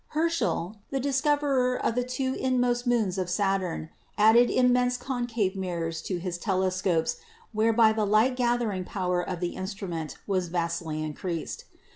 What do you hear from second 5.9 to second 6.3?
92 PHYSICS to